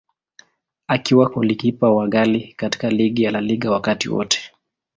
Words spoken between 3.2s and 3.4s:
ya